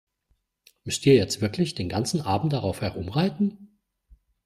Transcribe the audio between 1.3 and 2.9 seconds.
wirklich den ganzen Abend darauf